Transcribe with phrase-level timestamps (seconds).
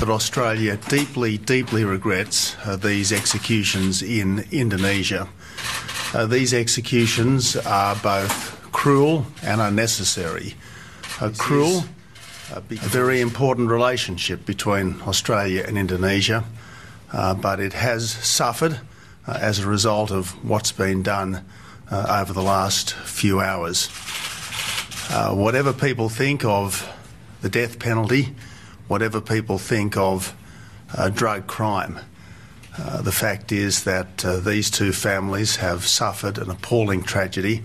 [0.00, 5.28] But Australia deeply, deeply regrets uh, these executions in Indonesia.
[6.14, 10.54] Uh, these executions are both cruel and unnecessary.
[11.20, 11.84] Uh, cruel,
[12.50, 16.44] a very important relationship between Australia and Indonesia,
[17.12, 18.80] uh, but it has suffered
[19.28, 21.44] uh, as a result of what's been done
[21.90, 23.90] uh, over the last few hours.
[25.10, 26.90] Uh, whatever people think of
[27.42, 28.34] the death penalty,
[28.89, 30.33] whatever people think of
[30.97, 31.99] uh, drug crime,
[32.77, 37.63] uh, the fact is that uh, these two families have suffered an appalling tragedy,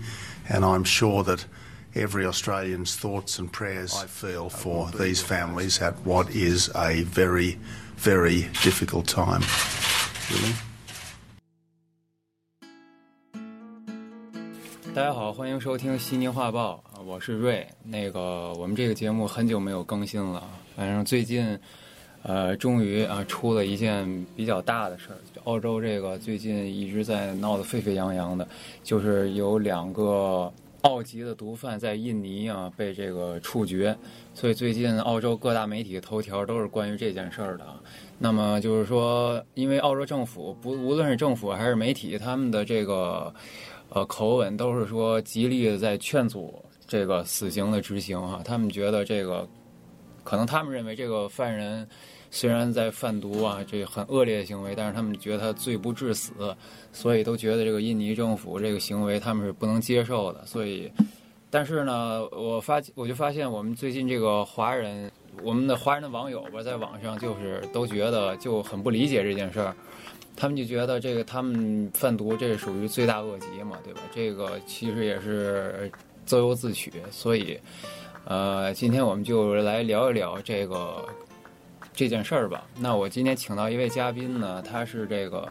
[0.49, 1.45] and I'm sure that
[1.93, 7.57] every Australian's thoughts and prayers I feel for these families at what is a very,
[7.97, 9.43] very difficult time.
[10.29, 10.53] Really?
[14.93, 17.65] 大家好，欢迎收听悉尼画报啊，我是瑞。
[17.83, 20.45] 那个，我们这个节目很久没有更新了，
[20.76, 21.58] 反正最近，
[22.22, 25.16] 呃，终于啊出了一件比较大的事儿。
[25.44, 28.46] 澳洲这个最近一直在闹得沸沸扬扬的，
[28.84, 33.96] 就是有两个澳籍的毒贩在印尼啊被这个处决，
[34.34, 37.64] 所以最近澳洲各大媒体头条都是关于这件事儿的。
[38.18, 43.34] 那么就是说，因为澳洲政府不无论是政府还是媒体，他们的这个。
[43.88, 46.52] 呃，口吻都是说极力的在劝阻
[46.88, 49.48] 这个死刑的执行哈，他们觉得这个
[50.26, 51.88] 可能他们认为这个犯人
[52.32, 56.32] 虽然在贩毒啊，这很恶劣的行为，但是他们觉得他罪不至死，
[56.92, 60.44] 所以都觉得这个印尼政府这个行为他们是不能接受的。
[60.44, 60.90] 所以，
[61.48, 65.08] 但是呢，我发我就发现我们最近这个华人，
[65.44, 69.72] 我们的华人的网友吧，在网上就是都觉得就很不理解这件事儿。
[70.34, 74.00] 他们就觉得这个他们贩毒，这属于罪大恶极嘛，对吧？
[74.12, 75.90] 这个其实也是
[76.26, 76.92] 咎由自取。
[77.10, 77.58] 所以，
[78.26, 81.08] 呃，今天我们就来聊一聊这个
[81.94, 82.66] 这件事儿吧。
[82.76, 85.48] 那我今天请到一位嘉宾呢，他是这个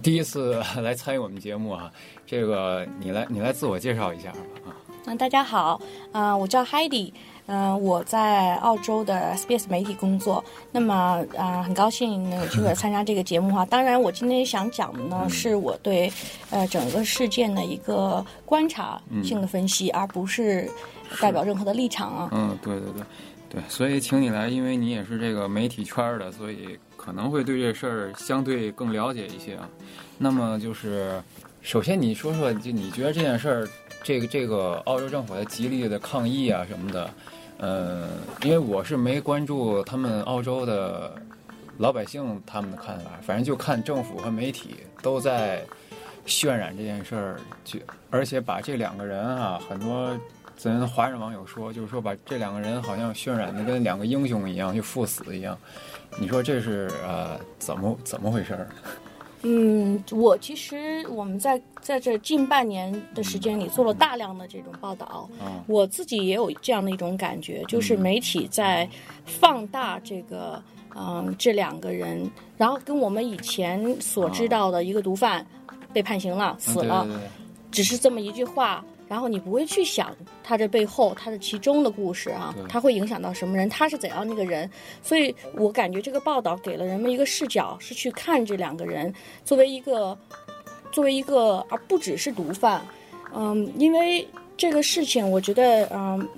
[0.00, 1.92] 第一次来参与我们节目啊。
[2.24, 4.70] 这个你来，你来自我介绍一下吧啊。
[5.08, 5.80] 嗯，大家好，
[6.10, 7.12] 啊，我叫 Heidi。
[7.48, 10.44] 嗯，我在澳洲的 SBS 媒体工作。
[10.72, 13.64] 那么啊，很高兴能有机会参加这个节目哈。
[13.66, 16.12] 当然，我今天想讲的呢，是我对
[16.50, 20.68] 呃整个事件的一个观察性的分析，而不是
[21.20, 22.28] 代表任何的立场啊。
[22.32, 23.02] 嗯，对对对
[23.48, 29.68] 对，所以请你来，因为你也是这个媒体圈的，所以可能会对这事儿相对更了解一些啊。
[30.18, 31.22] 那么就是，
[31.62, 33.68] 首先你说说，就你觉得这件事儿，
[34.06, 37.10] 这个这个澳洲政府在极力的抗议啊什么的。
[37.58, 38.06] 呃，
[38.42, 41.12] 因为我是没关注他们澳洲的
[41.78, 45.64] 老百姓他们的看法，反正就看政府和媒体都在
[46.24, 50.16] 渲染这件事儿，就而且把这两个人啊，很多
[50.56, 55.58] 咱华人网友说，就是说把这两个人好像渲染的跟两个英雄一样，就赴死一样。
[56.16, 58.68] 你说这是呃怎么怎么回事儿？
[59.42, 65.28] 嗯，我其实我们在在这近半年的时间里做了大量的这种报道，
[65.66, 68.88] 我自己也有这样的一种感觉，就是媒体在
[69.24, 70.62] 放大这个
[70.96, 75.46] 嗯这两个人，然后跟我们以前所知道的一个毒贩
[75.92, 77.06] 被判刑了死了，
[77.70, 78.84] 只是这么一句话。
[79.08, 84.68] 然后你不会去想他这背后他的其中的故事啊，他会影响到什么人，他是怎样那个人，
[85.00, 90.18] 所以我感觉这个报道给了人们一个视角，是去看这两个人作为一个，
[90.90, 92.84] 作为一个，而不只是毒贩，
[93.32, 96.28] 嗯，因为这个事情，我觉得，嗯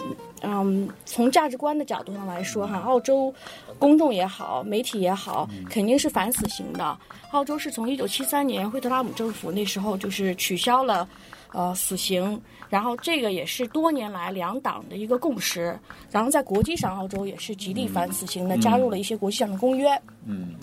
[0.42, 3.32] 嗯，从价值观的角度上来说，哈，澳洲
[3.78, 6.98] 公众也好，媒体也好，肯定是反死刑的。
[7.30, 11.08] 澳洲是从一九七三年惠特拉姆政府那时候就是取消了。
[11.54, 15.78] 呃，死刑，然后这个也是多年来两党的一个共识，
[16.10, 19.90] 然后在国际上，澳洲也是极力反死刑的，加入了一些国际上的公约。
[20.26, 20.54] 嗯，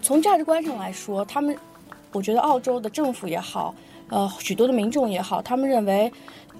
[0.00, 1.56] 从价值观上来说，他们，
[2.12, 3.74] 我觉得澳洲的政府也好，
[4.08, 6.10] 呃，许多的民众也好，他们认为，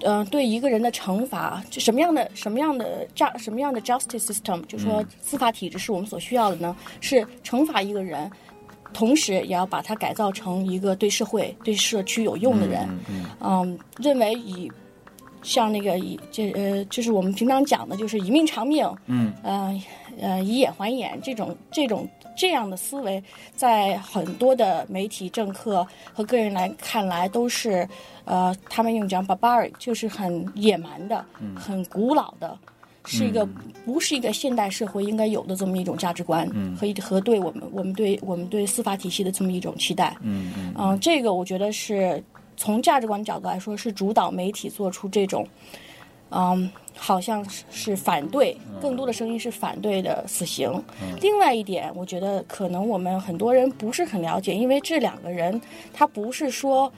[0.01, 6.75] 呃，对一个人的惩罚，就什么样的什么样的价什么样的 justice system，就说司法体制是我们所需要的呢？
[6.99, 8.29] 是惩罚一个人。
[8.91, 12.89] 同时，也要把它改造成一个对社会、对社区有用的人。
[13.39, 14.67] 嗯，认为以
[15.41, 18.87] 像那个以这呃，就是我们平常讲的，就是以命偿命。
[19.05, 19.81] 嗯，呃
[20.19, 23.23] 呃，以眼还眼，这种这种这样的思维，
[23.55, 27.87] 在很多的媒体、政客和个人来看来，都是
[28.25, 31.25] 呃，他们用讲 barbaric，就是很野蛮的、
[31.55, 32.57] 很古老的。
[33.05, 33.47] 是一个
[33.85, 40.15] 不是一个现代社会应该有的这么一种价值观，嗯和和对我们我们对我们对司法体系的这么一种期待。
[40.21, 42.21] 嗯嗯，这个我觉得是
[42.59, 45.47] 从价值观角度来说，是主导媒体做出这种
[46.31, 50.69] 嗯，好像是是反对，更多的声音是反对的死刑。
[51.21, 55.59] 另外一点，我觉得可能我们很多人不是很了解，因为这两个人
[55.93, 56.91] 他不是说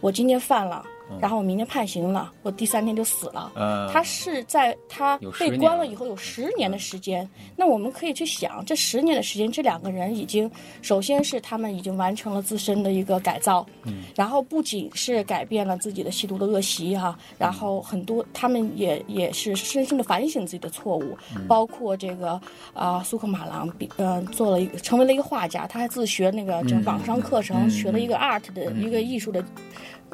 [0.00, 0.84] 我今天犯了。
[1.20, 3.52] 然后我明天判刑了，我第三天就死了。
[3.92, 7.28] 他是在他被关了以后有十年的时间。
[7.56, 10.50] 那我们可以去想，这十年的时间，这两个人已经，
[10.82, 13.66] 首先是他们已经完成了自身的一个改造，
[14.14, 21.16] 然后不仅是改变了自己的吸毒的恶习哈，然后很多他们也也是深深的反省自己的错误，
[21.46, 22.40] 包括这个
[22.74, 29.44] 啊苏克马郎比呃做了一个成为了一个画家，他还自学那个这网上课程，学了一个 art 的一个艺术的。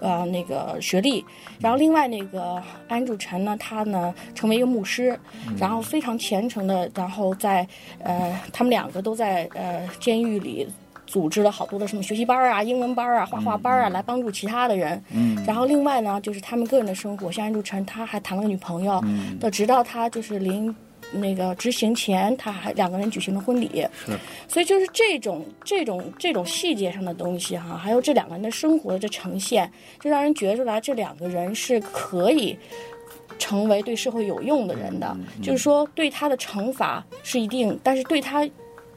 [0.01, 1.25] 呃，那个学历，
[1.61, 5.19] 然后另外那个安主臣呢，他呢成为一个牧师，
[5.59, 7.67] 然后非常虔诚的，然后在
[8.01, 10.67] 呃，他们两个都在呃监狱里
[11.07, 15.03] 组织了好多的什么学习班啊、英文班啊、画画班啊，来帮助其他的人。
[15.11, 15.43] 嗯。
[15.47, 20.75] 然后另外呢，就是他们个人的生活，像安柱臣他还谈了个女朋友，嗯，直到他就是临。
[21.15, 24.13] 那个执行前，他还两个人举行了婚礼，是，
[24.49, 29.71] 所以就是这种这种这种细节上的东西哈，还有这两个人的生活的这呈现，
[30.01, 32.59] 就让人觉出来这两个人是可以
[33.39, 38.49] 成为对社会有用的人的，就是说对他的惩罚是一定，但是对他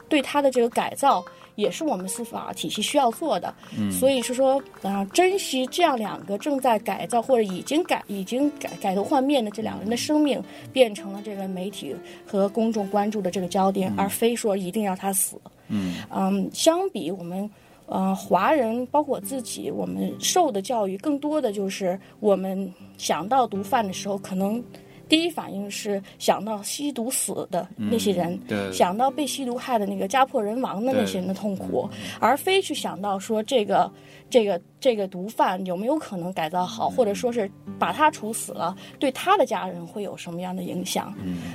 [0.08, 1.24] 对他的这个改造。
[1.58, 10.40] 也是我们司法体系需要做的，嗯所以是说，啊，珍惜这样两个正在改造或者已经改、已经改改头换面的这两个人的生命，
[10.72, 15.36] 变成了这个媒体和公众关注的这个焦点，而非说一定要他死。
[15.66, 17.50] 嗯嗯，相比我们，
[17.86, 24.62] 呃，华人包括我自己，我们受的教育更多的就是我们想到毒贩的时候，可能。
[25.08, 28.38] 第一反应是想到吸毒死的那些人，
[28.72, 31.88] 想到被吸毒害的那个家破人亡的那些人的痛苦，
[32.20, 33.90] 而非去想到说这个
[34.28, 41.14] 这个这个毒贩有没有可能改造好，或者说是把他处死了，对他的家人会有什么样的影响？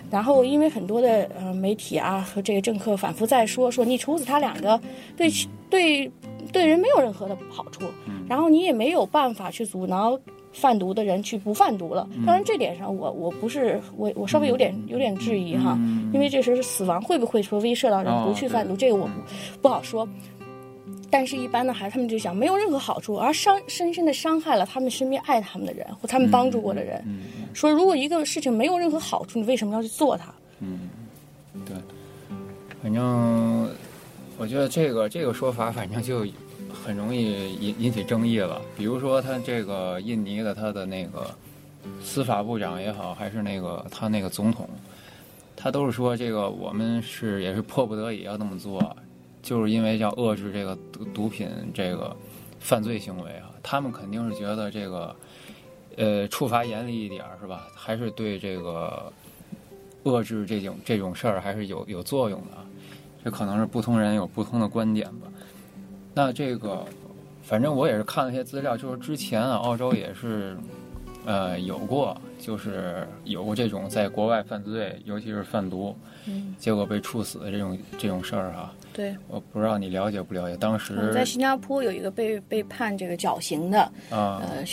[0.09, 4.81] 然后因为很多的呃媒体啊和这个政客反复在说说你处死他两个，
[5.15, 5.29] 对
[5.69, 6.11] 对
[6.51, 7.83] 对人没有任何的好处，
[8.27, 10.19] 然后你也没有办法去阻挠。
[10.53, 15.77] 贩毒的人去不贩毒了，当然这点上我我不是我我稍微有点有点质疑哈，
[16.13, 19.13] 因为这时候死亡会不会说威慑到人不去贩毒，这个我不
[19.63, 20.07] 不好说。
[21.09, 27.03] 但是，一般的孩子他们就想没有任何好处，而伤深深的伤害了他们身边爱他们的人或他们帮助过的人。
[27.53, 30.33] 说如果一个事情没有任何好处，你为什么要去做它？
[30.59, 30.89] 嗯，
[31.65, 31.75] 对，
[32.81, 33.69] 反正
[34.38, 36.25] 我觉得这个这个说法，反正就。
[36.74, 41.30] 很容易引引起争议了，比如说他这个印尼的他的那个
[42.02, 44.68] 司法部长也好，还是那个他那个总统，
[45.56, 48.96] 他都是说这个我们是也是迫不得已要那么做，
[49.42, 52.16] 就是因为要遏制这个毒毒品这个
[52.60, 53.52] 犯罪行为啊。
[53.62, 55.16] 他们肯定是觉得这个
[55.96, 57.68] 呃处罚严厉一点是吧？
[57.75, 59.12] 还是对这个
[60.04, 62.58] 遏制这种这种事儿还是有有作用的。
[63.24, 65.28] 这可能是不同人有不同的观点吧。
[66.13, 66.86] 那这个，
[67.42, 70.56] 反正我也是看了一些资料，就是之前啊，澳洲也是，
[71.25, 75.95] 呃，有过，就是有过这种在国外犯罪，尤其是贩毒，
[76.60, 78.71] 结果被处死的这种这种事儿哈。
[78.94, 80.56] 对，我不知道你了解不了解。
[80.57, 84.63] 当时在新加坡有一个被被判这个绞刑的，呃，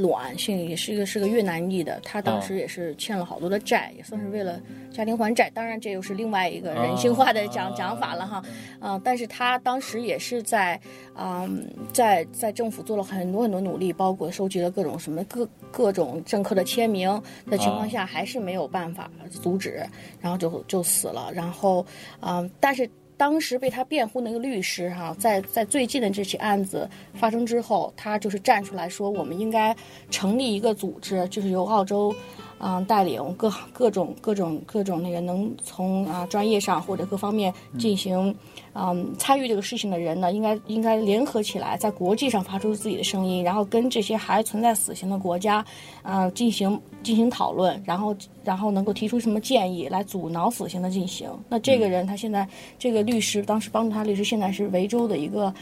[0.00, 4.58] 卵是也是一个是个越南裔的，他当时也是欠了好多的债，也算是为了
[4.90, 5.50] 家庭还债。
[5.50, 8.42] 当然，这又是另外一个人性化的讲讲法了哈。
[8.80, 10.80] 啊，但是他当时也是在
[11.14, 11.46] 啊，
[11.92, 17.10] 在在政府做了很多很多努力，包括收集了各种什么各各种政客的签名
[17.50, 19.84] 的情况下，还是没有办法阻止，
[20.22, 21.30] 然后就就死了。
[21.34, 21.84] 然后
[22.18, 22.88] 啊，但是。
[23.18, 29.76] 当时为他辩护那个律师哈，在在最近的这起案子发生之后，他就是站出来说，我们应该
[30.08, 32.14] 成立一个组织，就是由澳洲。
[32.60, 38.34] 嗯，带领各各种各种各种那个能从啊专业上或者各方面进行
[38.72, 45.64] 嗯参与这个事情的人呢，应该应该联合起来，在国际上发出自己的声音，然后跟这些还存在死刑的国家
[46.02, 51.30] 啊进行进行讨论，然后然后能够提出什么建议来阻挠死刑的进行。
[51.48, 52.46] 那这个人他现在
[52.78, 55.54] 这个律师当时帮助他律师现在是维州的一个。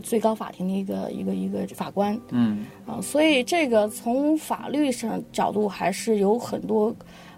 [0.00, 6.94] 最高法庭的一个一个一个法官，嗯啊，所以这个从法律上角度还是有很多，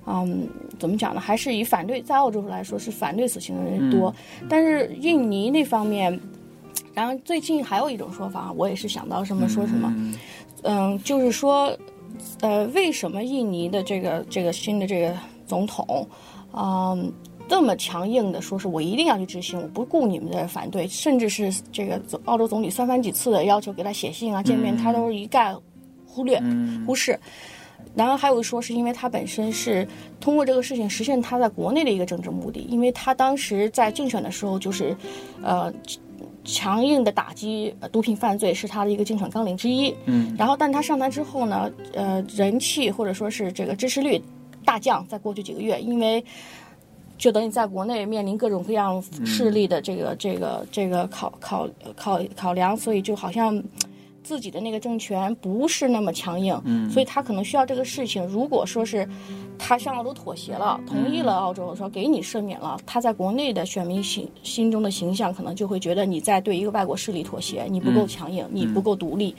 [0.07, 0.49] 嗯，
[0.79, 1.21] 怎么讲呢？
[1.21, 4.15] 还是以反对在澳洲来说是反对死刑的人多，
[4.49, 6.19] 但是印尼那方面，
[6.95, 10.15] 然后最近还有一种说法，我也是想到什么说什么，
[10.63, 11.77] 嗯，就是说，
[12.41, 15.15] 呃，为什么印尼的这个这个新的这个
[15.47, 16.09] 总统，
[16.53, 17.13] 嗯。
[17.49, 25.55] 这么强硬的说，是我一定要去执行，我不顾你们的反对，甚至是这个澳洲总理三番几次的要求给他写信啊、见面，他都是一概
[26.07, 26.43] 忽略、
[26.87, 27.19] 忽视。
[27.95, 29.87] 然后还有说是因为他本身是
[30.21, 34.97] 通过这个事情实现他在国内的一个政治目的，因为他当时在竞选的时候就是，
[35.43, 35.73] 呃。
[36.49, 39.93] 强硬的打击毒品犯罪是他的一个竞选纲领之一。
[40.05, 44.23] 嗯，然后，但他上台之后呢，呃，人气或者说是这个支持率
[44.65, 46.25] 大降，在过去几个月，因为
[47.17, 53.63] 就等于在国内面临各种各样势力的这个这个这个考考考考量，所以就好像。
[54.27, 58.27] 自己的那个政权不是那么强硬，嗯，所以他可能需要这个事情。
[58.27, 59.09] 如果说是
[59.57, 69.33] 他向澳洲妥协了，同意了澳洲说给你赦免了，他在国内的选民心心中的形象可能就会觉得你在对一个外国势力妥协，你不够强硬，你不够独立。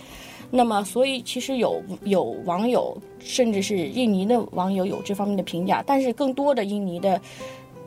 [0.50, 7.20] 那么，所以其实有有网友，甚至是印尼的网友有这方面的评价，但是更多的印尼的。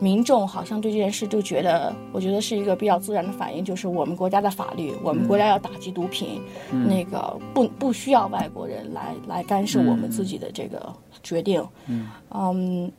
[0.01, 6.41] 民众好像对这件事就觉得，我觉得是一个比较自然的反应，就是我们国家的法律，我们国家要打击毒品，
[6.73, 10.93] 那个不不需要外国人来来干涉我们自己的这个
[11.23, 11.63] 决定。
[11.87, 12.91] 嗯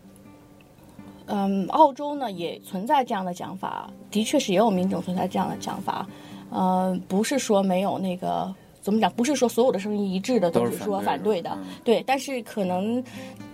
[1.26, 6.06] 嗯，澳洲呢也存在这样的讲法，的确是也有民众存在这样的讲法。
[6.52, 13.04] 嗯，不是说没有那个怎么讲，不是说所有的声音一致的都是说反对的，对，但是可能。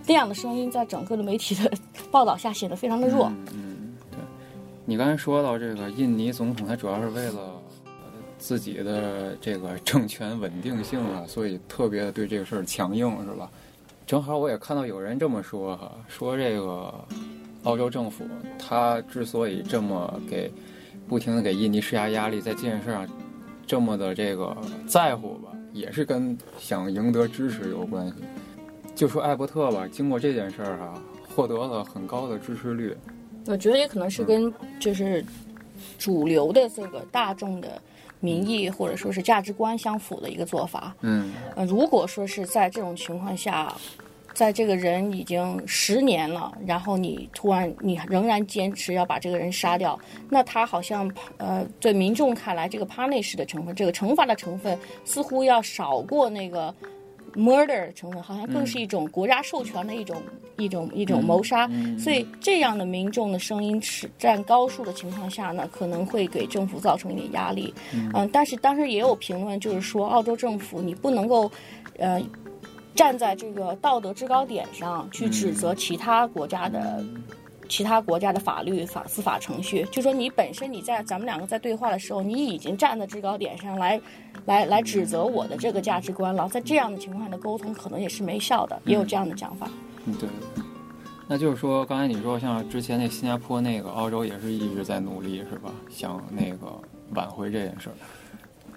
[0.10, 1.69] 那样的声音在整个的媒体的
[2.10, 3.29] 报道下显得非常的弱。
[3.51, 4.17] 嗯，对。
[4.86, 7.62] 你刚才说到这个印尼总统，他主要是为了
[8.39, 13.51] 自己的这个政权稳定性啊，所以特别对这个事儿强硬，是吧？
[14.05, 16.93] 正好我也看到有人这么说哈，说这个
[17.63, 18.24] 澳洲政府
[18.57, 20.50] 他之所以这么给
[21.05, 23.05] 不停的给印尼施加压力，在这件事上
[23.67, 24.55] 这么的这个
[24.88, 28.13] 在乎吧，也是跟想赢得支持有关系。
[28.95, 30.93] 就说艾伯特吧，经过这件事儿哈，
[31.36, 32.95] 获得了很高的支持率。
[33.45, 35.24] 我觉得也可能是跟就是
[36.00, 37.81] 主流的这个大众的
[38.19, 40.95] 民意或者说是价值观相符的一个做法。
[41.01, 43.75] 嗯，呃，如果说是在这种情况下，
[44.38, 56.72] 在这个人已经十年了，然后你突然你仍然坚持要把这个人杀掉，那他好像呃，对民众看来，这个 punish 的成分，这个惩罚的成分似乎要少过那个。
[57.36, 60.20] murder 成分好像更是一种国家授权的一种
[60.58, 67.72] 一种一种谋杀，所以这样的民众的声音是占高数的情况下呢，可能会给政府造成一点压力。
[67.94, 71.51] 嗯，但是当时也有评论，就是说澳洲政府你不能够，
[72.00, 72.20] 呃，
[72.97, 77.01] 站在这个道德制高点上去指责其他国家的。
[77.69, 83.99] 其他国家的法律法司法程序，就说你本身你在咱们两个在对话的时候，你已经站在制高点上来，
[84.45, 86.47] 来来指责我的这个价值观了。
[86.47, 89.69] 在这样的情况下的沟通，可能也是没效的，也有这样的讲法。
[90.05, 90.29] 嗯，对。
[91.27, 95.69] 那就是说，刚才你说像之前那新加坡那个，澳洲也是一直在努力，是吧？
[95.89, 96.73] 想那个
[97.15, 97.95] 挽回这件事儿。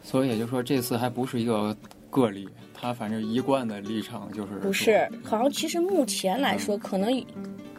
[0.02, 1.76] 所以也就是说，这次还不是一个
[2.10, 2.48] 个例，
[2.80, 5.08] 他反正一贯的立场就是不是。
[5.22, 7.24] 好像其实目前来说，可能。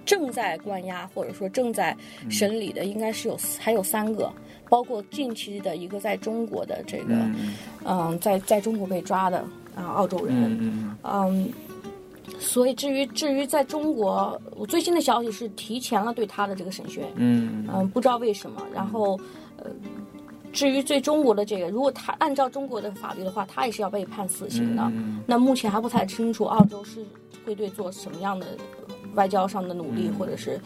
[0.03, 1.95] 正在关押或者说正在
[2.27, 4.29] 审理的应该是有还有三个，
[4.67, 7.13] 包括近期的一个在中国的这个，
[7.85, 11.53] 嗯，在在中国被抓的啊澳洲人，嗯，
[12.39, 18.65] 所以至于至于在中国，我最新的消息是提前了对他的这个审讯，嗯嗯，不知道为什么。
[18.73, 19.17] 然后
[19.57, 19.69] 呃，
[20.51, 24.91] 至于对中国的这个，如果他按照中国的法律的话，他也是要被判死刑的。
[25.25, 27.05] 那目前还不太清楚澳洲是
[27.45, 28.45] 会对做什么样的。
[29.13, 30.57] 外交上的努力，或者是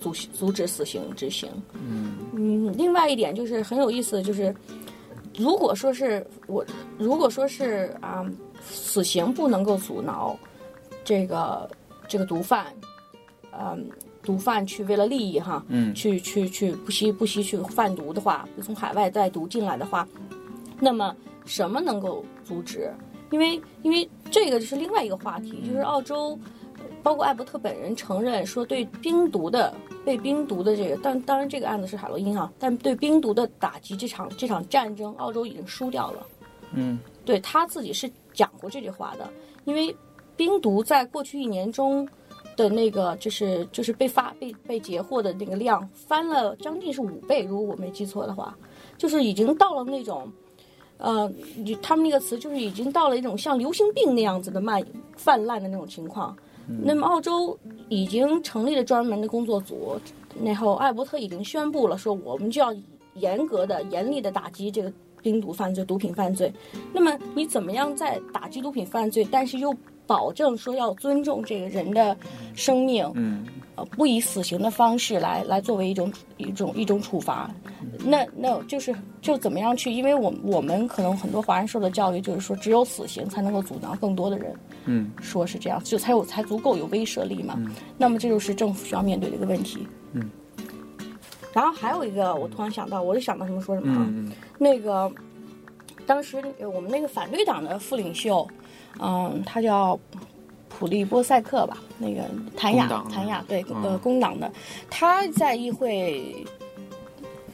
[0.00, 1.46] 阻阻止死刑执行。
[1.74, 4.54] 嗯嗯，另外一点就是很有意思，就是
[5.36, 6.64] 如果说是我，
[6.96, 8.24] 如果说是啊，
[8.64, 10.34] 死刑不能够阻挠
[11.04, 11.68] 这个
[12.08, 12.64] 这个毒贩，
[13.52, 13.86] 嗯，
[14.26, 20.06] 毒贩去为了利益哈，嗯，去去去不惜不惜去贩毒的话，从海外带毒进来的话，
[20.80, 21.14] 那么
[21.44, 22.92] 什么能够阻止？
[23.30, 26.36] 因为因为这个就是另外一个话题，就是澳洲。
[27.02, 29.72] 包括艾伯特本人承认说，对冰毒的
[30.04, 36.26] 被冰毒的这个，但当然这个案子是海洛因啊，但对冰毒的打击这场这场战争，澳洲已经输掉了。
[36.72, 39.30] 嗯，对他自己是讲过这句话的，
[39.66, 39.94] 因为
[40.36, 42.08] 冰毒在过去一年中
[42.56, 48.56] 的那个就是就是被发被被截获的那个量翻了将近是五倍，如果我没记错的话，
[48.96, 50.30] 就是已经到了那种，
[50.98, 51.30] 呃，
[51.82, 54.84] 他们那个词就是已经到了一种像流行病那样子的蔓
[55.16, 56.36] 泛滥的那种情况。
[56.82, 57.56] 那么，澳洲
[57.88, 59.96] 已经成立了专门的工作组，
[60.42, 62.74] 然后艾伯特已经宣布了，说我们就要
[63.14, 66.52] 严格的、严厉的打击这个冰毒犯罪、毒品犯罪。
[66.92, 69.72] 那么，你怎么样在打击毒品犯罪，但是又
[70.06, 72.16] 保证说要尊重这个人的
[72.54, 73.10] 生命？
[73.14, 73.44] 嗯，
[73.74, 77.50] 呃不以死刑的方式来来作为一种一种一种处罚。
[78.04, 79.92] 那那就是就怎么样去？
[79.92, 84.54] 因为我我们可能很多华人受的教育就是说，只有死刑才能够阻挠更多的人。
[84.84, 87.54] 嗯，说是这样，就才有才足够有威慑力嘛。
[87.58, 89.86] 嗯那么这就是政府需要面对的一个问题。
[90.12, 90.30] 嗯。
[91.52, 94.06] 然后还有一个，我突然想到，我就想到什么说什么啊。
[94.08, 95.10] 嗯那个
[96.06, 98.46] 当时呃我们那个反对党的副领袖，
[99.00, 99.98] 嗯，他叫
[100.68, 102.22] 普利波塞克吧，那个
[102.56, 104.50] 谭雅谭雅对，嗯呃，工党的，
[104.90, 106.44] 他在议会。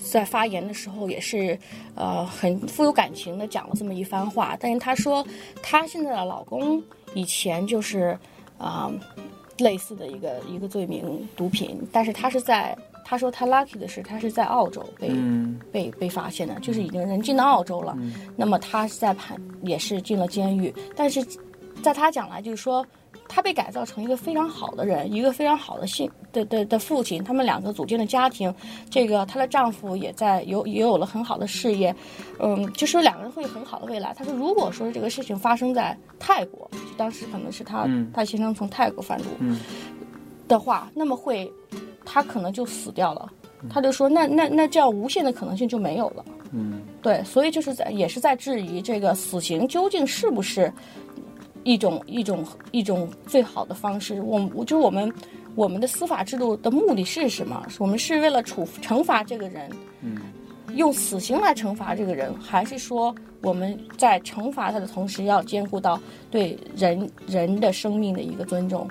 [0.05, 1.57] 在发言的时候也是，
[1.95, 4.57] 呃，很富有感情的讲了这么一番话。
[4.59, 5.25] 但是她说，
[5.63, 6.83] 她现在的老公
[7.15, 8.19] 以前就是，
[8.59, 8.91] 啊、
[9.59, 12.77] 类似的一个一个罪名毒品，但是他是在，
[13.13, 15.61] 她说他 lucky 的是，他是在澳洲被、嗯。
[15.71, 17.95] 被被发现的，就是已经人进到澳洲了。
[18.37, 21.23] 那么他是在判也是进了监狱，但是
[21.83, 22.87] 在他讲来就是说，
[23.29, 28.55] 他被改造成一个非常好的人，一个非常好的性的的的父亲，他们两个组建了家庭，
[28.89, 31.95] 这个她的丈夫也在有也有了很好的事业，
[32.39, 34.15] 嗯，就说两个人会有很好的未来。
[34.15, 38.11] 他说，如果说这个事情发生在泰国，就当时可能是他、嗯。
[38.15, 39.61] 他先生从泰国贩毒，嗯
[40.49, 41.51] 的话，那么会
[42.05, 43.33] 他可能就死掉了。
[43.71, 46.25] 他就说，那那那这样无限的可能性就没有了。
[46.51, 50.73] 嗯对，所以就是在也是在质疑这个死刑究竟是不是
[51.63, 54.21] 一种一种一种最好的方式。
[54.21, 55.13] 我我就是我们
[55.55, 57.65] 我们的司法制度的目的是什么？
[57.79, 60.19] 我们是为了处惩罚这个人，嗯
[60.75, 66.01] 用死刑来惩罚这个人，还是说我们在惩罚他的同时要兼顾到
[66.33, 68.89] 对人人的生命的一个尊重？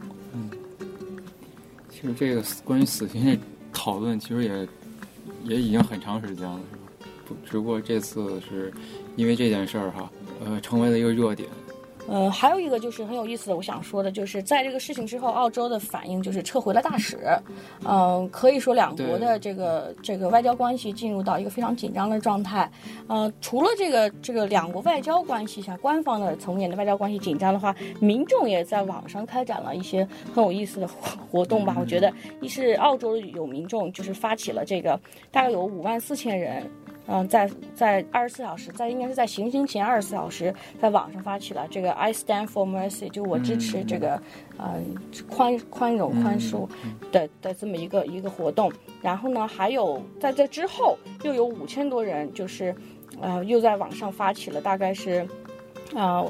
[2.02, 3.38] 其实这个关于死刑这
[3.72, 4.68] 讨论，其实也
[5.44, 7.40] 也已经很长时间了，是吧？
[7.46, 8.74] 只不过这次是
[9.16, 10.12] 因为这件事儿哈，
[10.44, 11.48] 呃，成为了一个热点。
[12.12, 17.18] 呃，还有一个就是很有意思的，我想说的就是，在这个事情之后，澳洲的反应就是撤回了大使。
[17.86, 22.70] 嗯、可以说两国的这个这个外交关系进入到一个非常紧张的状态。
[23.08, 31.78] 呃，除了这个这个两国外交关系下官方的层面的外交关系紧张的话，民众也在网上开展了一些很有意思的活活动吧。
[31.80, 35.00] 我觉得，一是澳洲有民众就是发起了这个，
[35.32, 36.70] 大概有五万四千人。
[37.08, 44.22] 嗯，在在二十四小时，在应该是在行刑前二十四小时，在网上发起了这个 I stand for mercy，就我支持这个，
[44.60, 44.96] 嗯、
[45.30, 46.70] 宽宽容宽恕
[47.12, 48.72] 的的这么一个一个活动。
[49.02, 52.74] 然后呢，还有在这之后又有五千多人，就是，
[53.20, 55.28] 呃，又在网上发起了大概是，
[55.96, 56.24] 啊、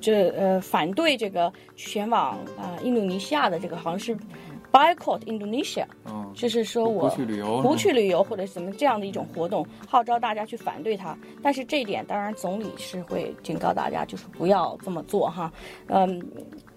[0.00, 4.16] 这呃反对这个前往啊、印度尼西亚的这个好像是
[4.74, 11.16] boycott Indonesia，嗯，就是说我不去旅游，不去旅游或者什么这样的一种活动，号召大家去反对它。
[11.40, 15.52] 但是这一点，当然总理是会警告大家，就是不要这么做哈。
[15.86, 16.20] 嗯，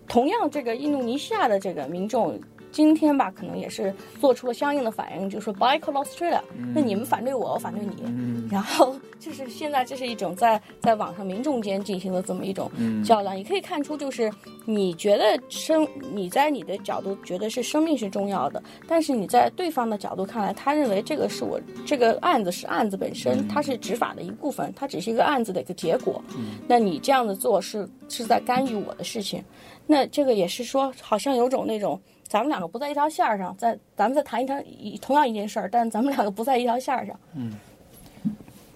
[0.07, 2.39] 同样，这个印度尼西亚的这个民众。
[2.71, 6.41] 今天吧，可能也是做出了相应的反应，就是说 “boycott Australia”，、
[6.73, 8.03] 那你们反对我，我反对你。
[8.06, 14.32] 嗯然后就是现在这是一种在在网上民众间进行的这么一种嗯较量，你可以看出，就是
[14.63, 26.23] 你觉得生你在你的角度觉得是生命是重要的，但是你在对方的角度看来，他认为这个是我这个案子是案子本身，它是执法的一部分，它只是一个案子的一个结果。
[26.67, 29.43] 那你这样子做是是在干预我的事情，
[29.86, 31.99] 那这个也是说，好像有种那种。
[32.28, 37.18] 咱们两个不在一条线儿上，在咱们再谈一谈一同样一件事儿，但咱们两个不在一条线儿上。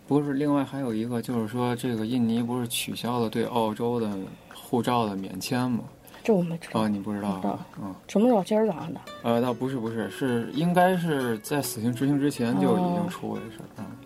[0.08, 4.10] 不是，另外还有一个就是说，这个印尼不是取消了对澳洲的
[4.54, 5.84] 护照的免签吗？
[6.24, 7.66] 这我没知道，哦，你不知道啊？
[7.82, 9.02] 嗯，什么时候今儿早上的？
[9.24, 13.86] 呃，倒不是，不是，是应该是在死刑执行之前就已哦经出过这事儿啊。
[13.90, 13.98] 嗯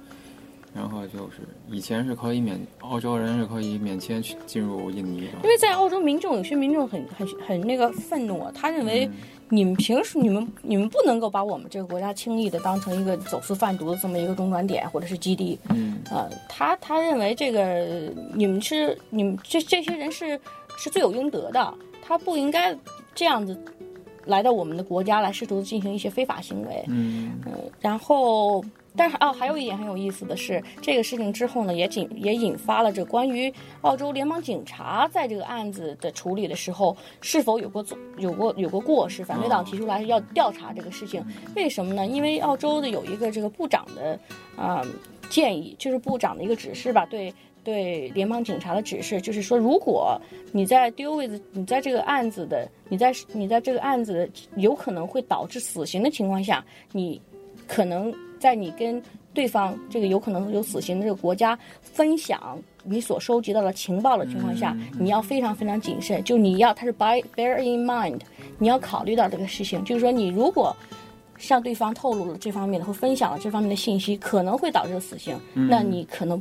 [0.76, 5.50] 然后就是以前是可以免，澳洲人是可以免签去进入印尼的因。
[5.50, 9.10] 为在澳洲，民众有些民众很很很那个愤怒啊，他认为
[9.50, 16.02] 你们平时你们你们不能够把我们这个国家轻易的当成一个走私贩毒的这么一个中转点或者是基地，嗯。
[16.10, 20.40] 呃，他他认为这个你们是你们这这些人是
[20.78, 22.76] 是罪有应得的，他不应该
[23.14, 23.58] 这样子
[24.26, 27.34] 来到我们的国家来试图进行一些非法行为，嗯。
[27.80, 28.64] 然后，
[28.96, 39.24] 但是哦，还有一点很有意思的是，这个事情之后呢，也引也引发了这关于澳洲联邦警察在这个案子的处理的时候是否有过做有过有过过失。
[39.24, 41.24] 反对党提出来要调查这个事情，
[41.56, 42.06] 为什么呢？
[42.06, 44.20] 因为澳洲的有一个这个部长的
[44.56, 44.82] 啊、
[45.30, 47.34] 建议，就是部长的一个指示吧，对。
[47.66, 57.20] 对联邦警察的指示，就是说，如果你在 deal with 你在这个案子的，你在你在这个案子有可能会导致死刑的情况下，你
[57.68, 58.14] 可能
[58.46, 59.02] 在你跟
[59.34, 66.24] 对方这个有可能有死刑的这个国家分享你所收集到的情报的情况下，你要非常非常谨慎。
[66.24, 68.20] 就你要，它是 by bear in mind，
[68.60, 70.78] 你要考虑到这个事情，就是说你如果
[71.40, 76.40] 向对方透露了这方面的或分享了这方面的信息，可能会导致死刑，那你可能。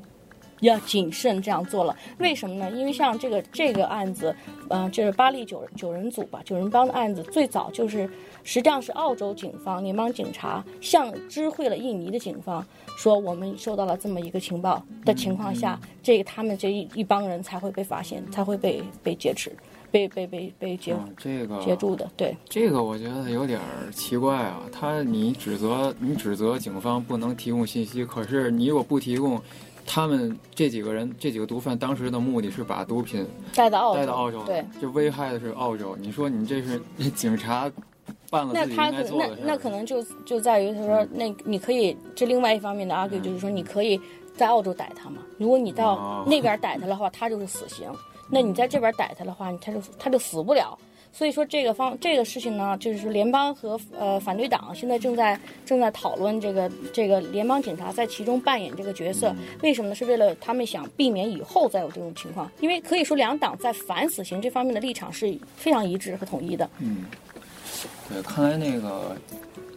[0.64, 2.70] 要谨慎这样做了，为什么呢？
[2.72, 4.34] 因为像这个这个案子，
[4.68, 8.08] 嗯，就是巴黎九九人组吧，九人帮的案子，最早就是
[8.42, 12.64] 实际上是澳洲警方联邦警察向知会了印尼的警方，
[12.96, 19.50] 说我们收到了这么一个情报的情况下，这个他们这一一帮人才会被发现，才会被被劫持，
[19.90, 22.10] 被被被被劫这个截住的。
[22.16, 23.60] 对，这个我觉得有点
[23.92, 29.40] 奇怪啊，他你指责你指责警方不能提供信息，可是你如果不提供。
[29.86, 35.96] 他们这几个人，这几个毒贩当时的目的是把毒品带到澳带到澳洲，对，就危害的是澳洲。
[35.96, 36.80] 你说你这是
[37.14, 37.70] 警察
[38.30, 44.00] 办了自己应该做的那那可能就就在于他说，那你可以这另外一方面的 argue 就是说，你可以
[44.36, 45.18] 在澳洲逮他嘛。
[45.38, 47.88] 如果你到那边逮他的话，他就是死刑。
[48.30, 50.76] 那你在这边逮他的话，他就他就死不了。
[51.16, 59.94] 所以说这个方这个事情呢，就是联邦和呃反对党现在正在正在讨论这个这个联邦警察在其中扮演这个角色，为什么呢？
[59.94, 66.68] 是为了他们想避免以后再有这种情况，因为可以说两党在反死刑这方面的立场是非常一致和统一的。
[66.80, 67.04] 嗯，
[68.08, 69.16] 对，看来那个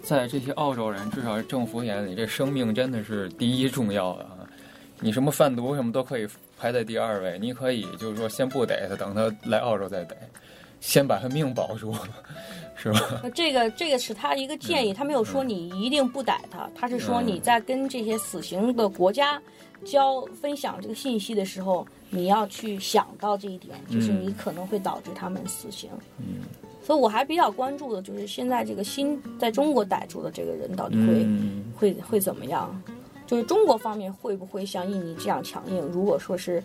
[0.02, 4.42] 在这些澳洲人，至少政府眼里，这生命真的是第一重要的啊！
[5.00, 10.18] 你什么贩毒什么都可以排在第二位，你可以就是说先不逮他，等他来澳洲再逮。
[10.88, 11.94] 先把他命保住，
[12.78, 13.22] 是吧？
[13.36, 19.42] 这个这个是他一个建议，他没有说你一定不逮他，他是说你在跟这些死刑的国家
[19.84, 25.90] 交分享这个信息的时候，你要去想到这一点，就是你可能会导致他们死刑。
[26.20, 26.44] 嗯，
[26.82, 31.28] 所以我还比较关注的就是现在这个新在中国逮住的这个人到底会
[31.76, 32.82] 会会怎么样？
[33.26, 35.82] 就是中国方面会不会像印尼这样强硬？
[35.88, 36.64] 如果说是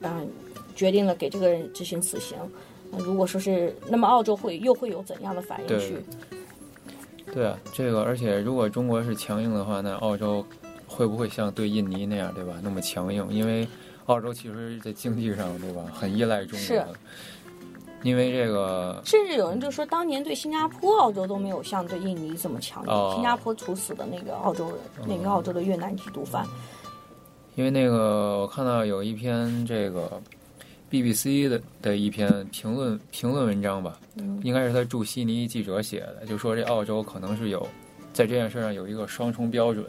[0.00, 0.26] 嗯
[0.74, 2.38] 决定了给这个人执行死刑。
[2.98, 5.96] 如果说是，那么澳洲会又会有怎样的反应去？
[7.32, 10.44] 对啊，这个而且如果中国是强硬的话，那澳洲
[10.86, 12.52] 会不会像对印尼那样，对吧？
[12.62, 13.26] 那么强硬？
[13.30, 13.66] 因为
[14.06, 16.58] 澳洲其实，在经济上，对吧，很依赖中国。
[16.58, 16.84] 是。
[18.02, 23.14] 因为这个，甚至有人就说，当年对新加坡、澳洲都没有像对印尼这么强硬。
[23.14, 26.44] 新加坡处死的那个澳洲人，那个澳洲的越南籍毒贩。
[27.54, 30.20] 因为那个，我看到有一篇这个。
[30.92, 33.98] BBC 的的一篇评论评论文章吧，
[34.42, 37.66] 应该是他驻悉尼记者写的，就说这澳洲可能是有
[38.12, 39.86] 在这件事上有一个双重标准，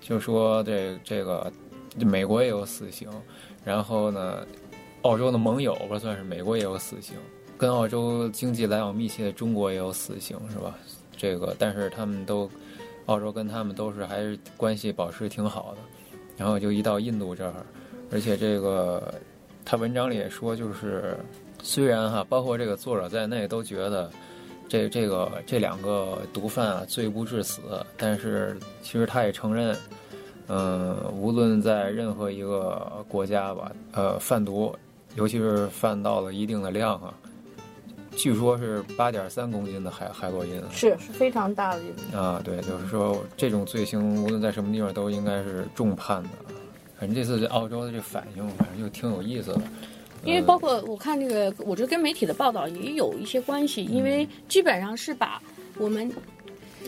[0.00, 1.52] 就说这这个
[1.98, 3.06] 美国也有死刑，
[3.62, 4.46] 然后呢，
[5.02, 7.14] 澳洲的盟友吧算是美国也有死刑，
[7.58, 10.74] 跟澳洲经济来往密切的中国也有死刑，是吧？
[11.18, 12.50] 这个但是他们都
[13.04, 15.80] 澳洲跟他们都是还是关系保持挺好的，
[16.38, 17.52] 然后就一到印度这儿，
[18.10, 19.14] 而且这个。
[19.64, 21.16] 他文章里也说，就是
[21.62, 24.10] 虽然哈，包括这个作者在内都觉得
[24.68, 27.60] 这这个这两个毒贩啊罪不至死，
[27.96, 29.76] 但是其实他也承认，
[30.48, 34.74] 嗯，无论在任何一个国家吧，呃，贩毒，
[35.16, 37.14] 尤其是贩到了一定的量啊，
[38.16, 41.80] 据说是八点三公斤的海海洛因，是是非常大的
[42.18, 46.30] 啊，对，就是说这种罪行无论在什么地方都应该是重判的。
[47.00, 49.62] 反正这次澳洲的这反应，反正就挺有意思的。
[50.22, 55.40] 因为包括我看这个，我觉得跟媒体的报道也有一些关系，因为基本上是把
[55.78, 56.12] 我们。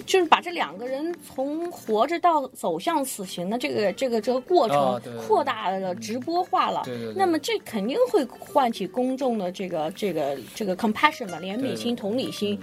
[0.07, 6.83] 就是把这两个人从活着到走向死刑的这个这个这个过程扩大了直播化了，
[7.15, 12.59] 那么这肯定会唤起公众的这个这个这个 compassion 吧，怜悯心、同理心，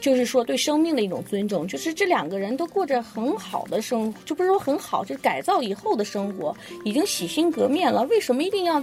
[0.00, 1.66] 就是说对生命的一种尊重。
[1.66, 6.54] 就是这两个人都过着很好的生，就不是说很好，就是改造以后的生活，
[6.84, 8.82] 已经洗心革面了，为什么一定要？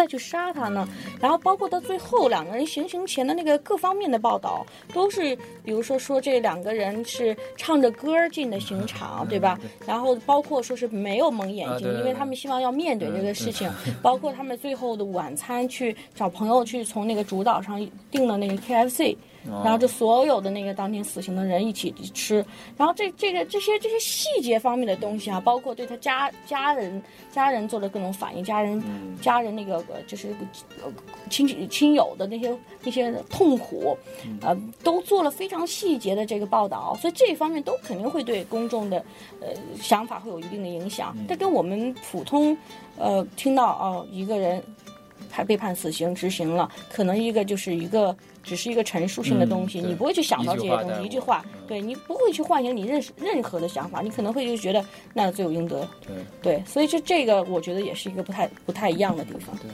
[0.00, 0.88] 再去杀他呢？
[1.20, 9.60] 然后包括到最后两个人行刑前的那个各方面的报道，都是比如说说这两个人是唱着歌进的刑场，对吧？
[9.86, 13.70] 然后包括说是没有蒙眼睛，因为他们希望要面对这个事情。
[14.00, 19.14] 包括他们最后的晚餐去找朋友去从那个主岛上订了那个 KFC。
[19.46, 22.44] 然后这所有的那个当天死刑的人一起吃，
[22.76, 28.82] 然后这这个这些这些细节方面的东西啊，包括对他家家人家人做的各种反应，家人
[29.22, 30.34] 家人那个就是
[31.30, 33.96] 亲戚亲友的那些那些痛苦，
[34.42, 38.98] 呃，都做了非常细节的这个报道，所以这一方面都肯定会对公众的
[39.40, 39.48] 呃
[39.80, 41.16] 想法会有一定的影响。
[41.26, 42.56] 这跟我们普通
[42.98, 44.62] 呃听到哦一个人。
[45.32, 51.04] 判被判死刑执行了，可能一个就是一个只是一个陈述性的东西，你不会去想到这些东西。
[51.04, 55.88] 一句话，对你不会去唤醒你任任何的想法，你可能会就觉得那罪有应得。
[56.06, 59.56] 对对，所以这这个，我觉得也是一个不太不太一样的地方。
[59.58, 59.70] 对，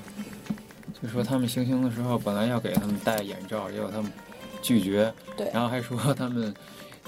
[1.02, 4.12] 就说他们行刑的时候，本来要给他们戴眼罩，结果他们
[4.62, 6.54] 拒绝，对，然后还说他们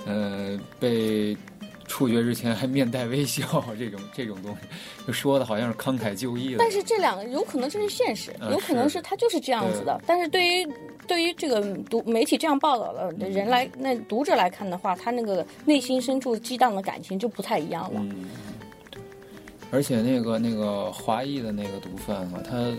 [0.07, 1.37] 呃被。
[1.89, 4.69] 处决之前还面带微笑， 这种这种东西，
[5.07, 6.57] 就说的好像是慷慨就义了。
[6.59, 10.01] 但是这两个有可能这是现实，有可能是他就是这样子的。
[10.07, 10.69] 但是对于
[11.09, 18.01] 对于这个读媒体这样报道的人来，那读者来看的话，他那个内心深处激荡的感情就不太一样了。
[18.03, 18.27] 嗯，
[19.71, 22.71] 而且那个那个华裔的那个毒贩啊，他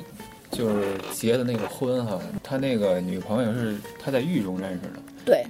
[0.52, 5.02] 就是结的那个婚哈，他那个女朋友是他在狱中认识的。
[5.26, 5.43] 对。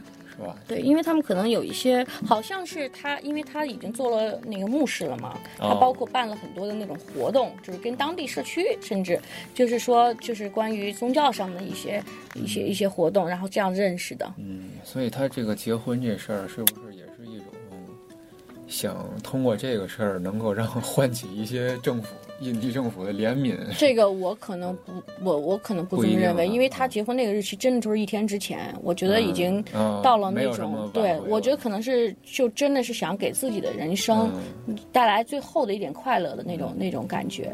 [0.67, 9.19] 对，因为他们可能有一些，好像是他，因为他已经做了那个牧师了嘛，他包括办了很多的那种活动，就是跟当地社区，甚至
[9.53, 12.03] 就是说，就是关于宗教上的一些
[12.35, 14.33] 一些一些活动，然后这样认识的。
[14.37, 17.45] 嗯，所以他这个结婚这事儿，是不是也是一种
[18.67, 22.15] 想通过这个事儿能够让唤起一些政府？
[22.41, 24.91] 印地政府的怜悯，这个我可能不，
[25.23, 29.63] 我我可能不这么认为，因为他结婚那个日期真的就是一天之前，我觉得已经
[30.01, 34.31] 到了那种，对我觉得可能是就真的是想给自己的人生
[34.91, 37.53] 带来最后的一点快乐的那种那种感觉，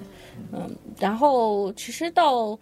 [0.52, 0.70] 嗯，
[1.00, 2.58] 然后其实到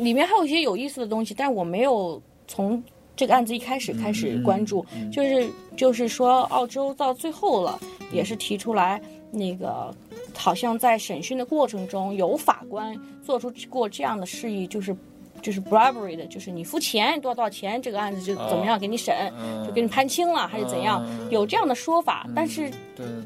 [0.00, 2.82] 里面还有一些有意思的东西，但我没有从
[3.14, 7.78] 这个案子一开始开始关注，就是就是说澳洲到最后了，
[8.10, 9.00] 也是提出来
[9.32, 9.92] 那个。
[10.34, 14.96] 好像在审讯的过程中，有法官做出过这样的示意，就是，
[15.42, 19.14] 就是 bribery 的，就是你付钱多少多少钱，这个案子就怎么样给你审，
[19.64, 21.06] 就给你判轻了，还是怎样？
[21.30, 22.70] 有这样的说法，但是，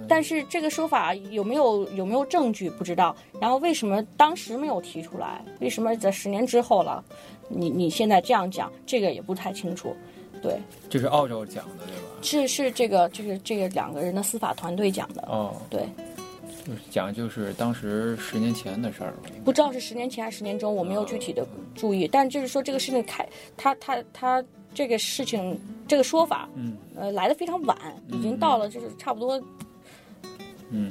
[0.08, 3.16] 但是这个说法有没有有没有证据不知道。
[3.40, 5.40] 然后为什么当时没有提出来？
[5.60, 7.02] 为什么在十年之后了，
[7.48, 9.94] 你你现在这样讲，这个也不太清楚。
[10.46, 12.02] 对，这是澳洲讲的对吧？
[12.22, 15.22] 是是这个就是这个两个人的司法团队讲的。
[15.22, 15.84] 哦，对。
[16.64, 22.08] 就是讲就是当时十年前的事儿，不知道是十年前还是十年中，我没有具体的注意。
[22.08, 23.24] 但就是说这个事情开，
[23.56, 25.56] 他他他这个事情
[25.86, 27.78] 这个说法，嗯，呃，来的非常晚，
[28.08, 29.40] 已经到了就是差不多，
[30.70, 30.90] 嗯，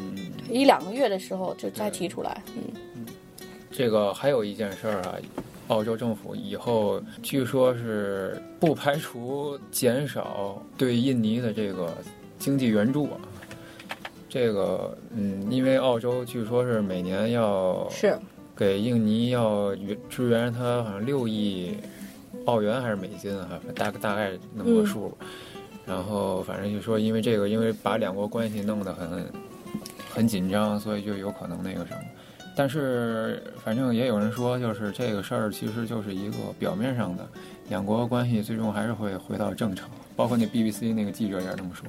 [0.49, 3.05] 一两个月的时候就再提出来，嗯。
[3.69, 5.15] 这个还有一件事儿啊，
[5.67, 11.91] 澳洲政府以后据说是不排除减少对印尼的这个
[12.37, 13.17] 经济援助啊。
[14.29, 18.17] 这个，嗯，因为澳洲据说是每年要是
[18.55, 19.73] 给印尼要
[20.09, 21.75] 支援他好像六亿
[22.45, 25.17] 澳元还是美金啊，大大概那么个数。
[25.85, 29.25] 然后反正就说因为这个，因为把两国关系弄得很
[30.09, 31.99] 很紧张，所以就有可能那个什么。
[32.55, 37.27] 但是反正也有人说，就是这个事儿其实就是一个表面上的，
[37.69, 39.89] 两国关系最终还是会回到正常。
[40.15, 41.85] 包括那 BBC 那个记者也这么说。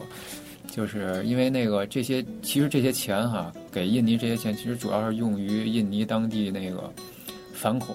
[0.68, 6.92] 就是因为那个这些，其实这些钱哈，给印尼这些钱，其实主要是用于印尼当地那个
[7.54, 7.94] 反恐，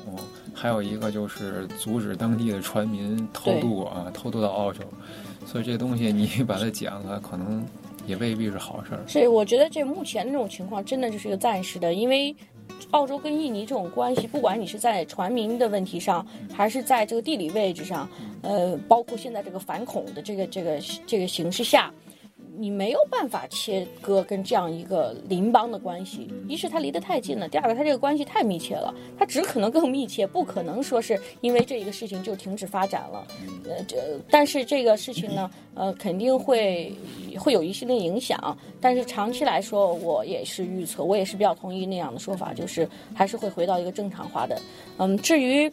[0.54, 4.80] 还有一个就是阻止当地的船民偷渡啊，偷渡到澳洲。
[5.46, 7.64] 所以这东西你把它讲了，可能
[8.08, 9.02] 也未必是好事儿。
[9.06, 12.34] 所以我觉得这目前这种情况真的就是一个暂时的，因为
[12.92, 18.08] 澳洲跟印尼这种关系，不管你是在船民的问题上，还是在这个地理位置上，
[18.42, 21.92] 呃，包括现在这个反恐的这个这个这个形势下。
[22.58, 33.26] 你没有办法切割跟这样一个邻邦的关系，一是它离得太近了，第二个它这个关系太密切了，它只可能更密切，不可能说是因为这一个事情就停止发展了。
[33.64, 33.98] 呃，这
[34.30, 36.94] 但是这个事情呢，呃，肯定会
[37.40, 44.62] 会有一些的影响，但是长期来说，我也是预测，我也是比较同意那样的说法，就是还是会回到一个正常化的。
[44.98, 45.72] 嗯，至于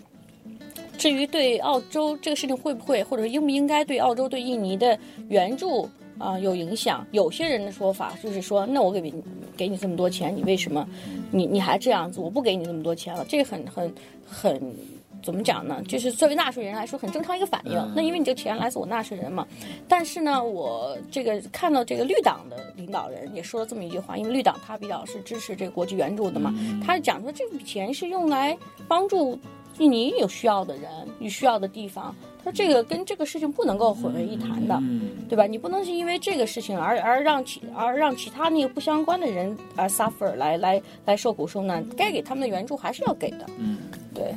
[0.96, 5.88] 至于对澳洲这个事情会不会或者应不应该对澳洲对印尼的援助？
[6.18, 7.06] 啊，有影响。
[7.12, 9.14] 有些人的说法就是说，那我给你
[9.56, 10.86] 给你这么多钱，你为什么，
[11.30, 12.20] 你你还这样子？
[12.20, 13.94] 我不给你这么多钱了，这个很很
[14.26, 14.74] 很，
[15.22, 15.82] 怎么讲呢？
[15.86, 17.72] 就是作为纳税人来说，很正常一个反应。
[17.94, 19.46] 那因为你这钱来自我纳税人嘛。
[19.88, 26.54] 但是呢，我这个看到这个绿党的领导人也说了这么一句话，因为绿党他比较是支持这个国际援助的嘛，
[26.84, 29.38] 他讲说这笔钱是用来帮助
[29.78, 32.14] 印尼有需要的人、有需要的地方。
[32.44, 34.80] 他这个跟这个事情不能够混为一谈的，
[35.28, 35.46] 对吧？
[35.46, 43.44] 你不能是因为这个事情而而让其而让其他那个不相关的人而 suffer 来来来受苦受难，该给他们的援助还是要给的。
[43.58, 43.78] 嗯，
[44.14, 44.32] 对。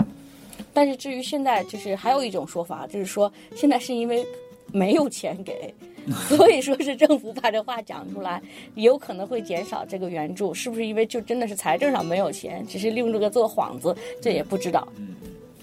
[0.73, 4.25] 但是至于现在，就是还有一种说法，就是说现在是因为
[4.71, 5.73] 没有钱给，
[6.27, 8.41] 所以说是政府把这话讲出来，
[8.75, 14.87] 有可能会减少这个援助，是不是因为就真的是财政上没有钱，只是利用这个做幌子，这也不知道。
[14.97, 15.15] 嗯。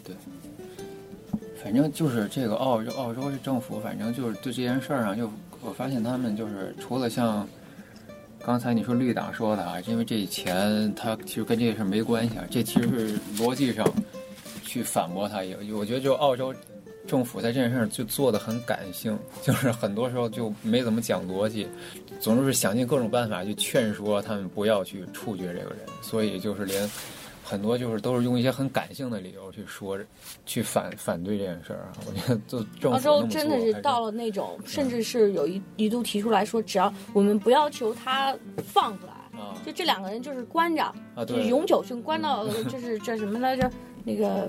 [0.04, 0.14] 对
[1.62, 7.46] 反正就是这个澳洲，澳洲政府，反正就是对这件事儿上，就我发现他们就是除了像
[8.42, 13.84] 刚才你说绿党说的啊，因为这钱他其实跟这个事儿没关系啊，这其实是逻辑上
[14.64, 15.42] 去反驳他。
[15.42, 16.54] 也我觉得就澳洲
[17.08, 21.66] 政府在这件事上就做的很感性， 就是很多时候就没怎么讲逻辑，
[22.20, 26.88] 总是是想尽各种办法去劝说他们不要去处决这个人，所以就是连
[27.42, 29.98] 很多就是都是用一些很感性的理由去说，
[30.44, 31.92] 去反反对这件事儿啊。
[32.06, 39.14] 我觉得就政府澳洲真的是到了那种，甚至是有一一度提出来说，只要我们不要求他放出来，
[39.64, 40.94] 就这两个人就是关着，
[41.26, 43.70] 就是永久性关到， 就是这什么来着，
[44.04, 44.46] 那个。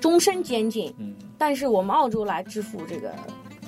[0.00, 3.12] 终身监禁，嗯，但是我们澳洲来支付这个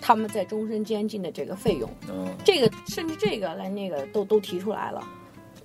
[0.01, 5.03] 他们在终身监禁的这个费用，嗯，这个甚至这个来那个都都提出来了。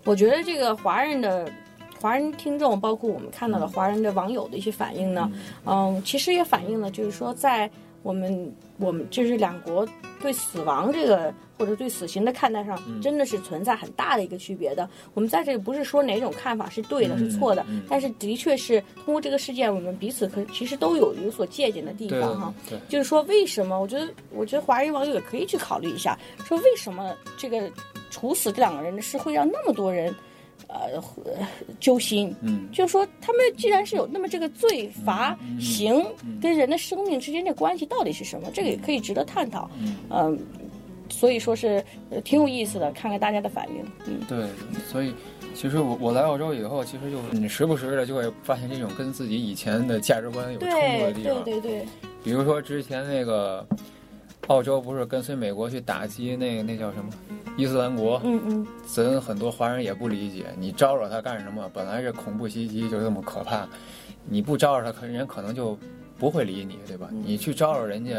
[0.04, 1.52] 我觉得这个华人的
[2.00, 5.32] 华人听众，包括我们看到的华人的网友的一些反应呢，
[5.66, 7.70] 嗯，其实也反映了就是说在
[8.04, 9.88] 我们我们就是两国
[10.22, 11.34] 对死亡这个。
[11.60, 14.88] 或者对死刑的看待上，真的是存在很大的一个区别的。
[15.16, 22.54] 我们在这里不是说哪种看法是对的，是错的，但是的确是通过这个事件，我们彼此可其实都有有所借鉴的地方哈。
[22.88, 23.82] 就是说，为什么？
[23.82, 27.68] 我觉得，我觉得华人网友也可以去考虑一下，说为什么这个
[28.12, 30.14] 处死这两个人的事会让那么多人
[30.68, 31.02] 呃
[31.80, 32.36] 揪心？
[32.42, 36.06] 嗯，就是说，他们既然是有那么这个罪罚刑
[36.42, 38.50] 跟人的生命之间的关系到底是什么？
[38.54, 39.70] 这个也可以值得探讨。
[40.10, 40.38] 嗯。
[41.10, 41.82] 所以说是
[42.26, 43.76] 挺有意思的，看看大家的反应。
[44.06, 44.46] 嗯，对，
[44.92, 45.14] 所以
[45.56, 51.44] 其实我我来澳洲以后，其实就你时不时的就会发现这种跟自己以前的价值观有冲突的地方。
[51.46, 51.86] 对对对。
[52.26, 53.66] 比如说之前那个
[54.46, 57.10] 澳洲不是跟随美国去打击那个那叫什么
[57.58, 58.22] 伊斯兰国？
[58.24, 58.68] 嗯嗯。
[58.86, 61.70] 咱很多华人也不理解，你招惹他干什么？
[61.74, 63.68] 本来这恐怖袭击就这么可怕，
[64.26, 65.78] 你不招惹他，可人可能就
[66.18, 67.10] 不会理你，对吧？
[67.12, 68.14] 你去招惹人家，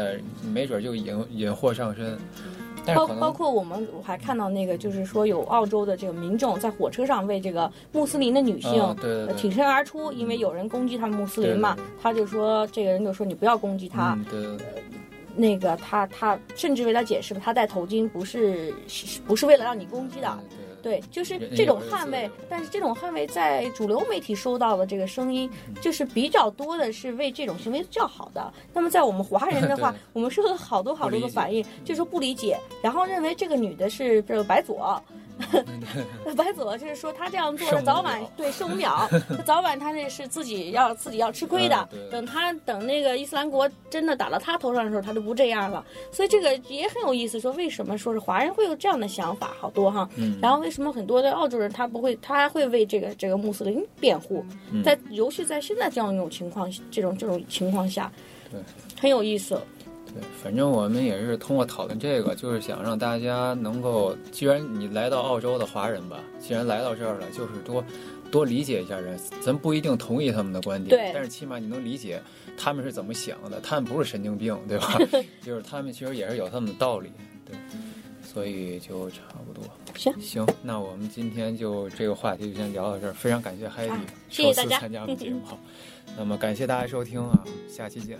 [0.53, 2.17] 没准就引引祸上身。
[2.95, 8.95] 包包括我们，我还看到那个，就是说有澳洲的这个民众在火车上为这个穆斯林的女性
[9.37, 14.17] 挺身而出，因为有人攻击他们穆斯林嘛，他就说这个人就说你不要攻击他，
[15.39, 18.73] 那个他他甚至为他解释了，他戴头巾不是
[19.25, 20.39] 不是为了让你攻击的。
[20.81, 25.49] 对，就是这种捍卫，但是这种捍卫在主流媒体收到的这个声音，
[25.81, 28.53] 就是比较多的是为这种行为叫好的。
[28.73, 35.01] 那么在我们华人的话， 我们收到好多好多的反应，就是说不理解，然后认为这个女的是这个白左。
[36.35, 41.87] 白左就是说他这样做早晚对受不了，他， 早晚他那是自己要自己要吃亏的。
[42.11, 45.83] 等他等那个伊斯兰国真的打到他头上的时候，他就不这样了。
[46.11, 50.07] 所以这个也很有意思，说为什么说是华人会有这样的想法，好多哈。
[50.41, 54.45] 然后为什么很多的澳洲人他不会，他会为这个这个穆斯林辩护？
[54.83, 58.11] 在尤其在现在这样一种情况，这种这种情况下，
[58.51, 58.59] 对，
[58.99, 59.59] 很有意思。
[60.13, 67.83] 对，反正我们也是通过讨论这个，就是想让大家能够，既然你来到澳洲的华人吧，既然来到这儿了，就是多
[68.31, 69.19] 多理解一下人。
[69.41, 72.21] 咱不一定同意他们的观点，但是起码你能理解
[72.57, 73.59] 他们是怎么想的。
[73.61, 74.97] 他们不是神经病，对吧？
[75.41, 77.11] 就是他们其实也是有他们的道理，
[77.45, 77.55] 对。
[78.21, 79.63] 所以就差不多。
[79.95, 83.11] 行行，那我们今天就这个话题就先聊到这儿。
[83.11, 83.93] 非常感谢海底，
[84.29, 85.41] 谢谢大家参加我们节目。
[85.43, 85.59] 好，
[86.15, 88.19] 那么感谢大家收听啊，下期见。